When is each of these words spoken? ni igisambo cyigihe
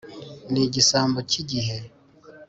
ni 0.51 0.61
igisambo 0.67 1.19
cyigihe 1.29 1.77